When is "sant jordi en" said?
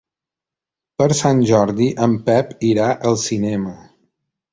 1.19-2.15